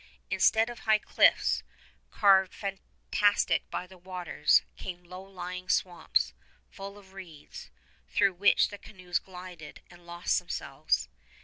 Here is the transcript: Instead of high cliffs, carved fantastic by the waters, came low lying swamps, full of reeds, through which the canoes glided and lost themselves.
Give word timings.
Instead 0.31 0.67
of 0.67 0.79
high 0.79 0.97
cliffs, 0.97 1.61
carved 2.09 2.55
fantastic 2.55 3.69
by 3.69 3.85
the 3.85 3.99
waters, 3.99 4.63
came 4.75 5.03
low 5.03 5.21
lying 5.21 5.69
swamps, 5.69 6.33
full 6.71 6.97
of 6.97 7.13
reeds, 7.13 7.69
through 8.09 8.33
which 8.33 8.69
the 8.69 8.79
canoes 8.79 9.19
glided 9.19 9.83
and 9.91 10.07
lost 10.07 10.39
themselves. 10.39 11.07